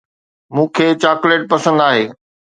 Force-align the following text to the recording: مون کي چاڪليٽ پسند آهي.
مون 0.55 0.67
کي 0.75 0.85
چاڪليٽ 1.03 1.41
پسند 1.53 1.77
آهي. 1.89 2.03